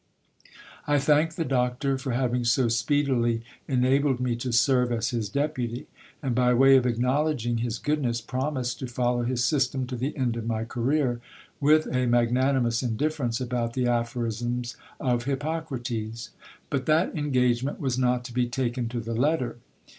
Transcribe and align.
I 0.87 0.97
thanked 0.97 1.37
the 1.37 1.45
doctor 1.45 1.95
for 1.95 2.13
having 2.13 2.43
so 2.43 2.69
speedily 2.69 3.43
enabled 3.67 4.19
me 4.19 4.35
to 4.37 4.51
serve 4.51 4.91
as 4.91 5.09
his 5.11 5.29
deputy; 5.29 5.85
and, 6.23 6.33
by 6.33 6.55
way 6.55 6.75
of 6.75 6.87
acknowledging 6.87 7.59
his 7.59 7.77
goodness, 7.77 8.19
promised 8.19 8.79
to 8.79 8.87
follow 8.87 9.21
his 9.21 9.43
system 9.43 9.85
to 9.85 9.95
the 9.95 10.17
end 10.17 10.37
of 10.37 10.47
my 10.47 10.63
career, 10.63 11.21
with 11.59 11.85
a 11.95 12.07
magnanimous 12.07 12.81
indifference 12.81 13.39
about 13.39 13.73
the 13.73 13.85
aphorisms 13.85 14.75
of 14.99 15.25
Hippocrates. 15.25 16.31
But 16.71 16.87
that 16.87 17.15
engagement 17.15 17.79
was 17.79 17.99
not 17.99 18.23
to 18.23 18.33
be 18.33 18.47
taken 18.49 18.89
to 18.89 19.01
the 19.01 19.13
letter. 19.13 19.57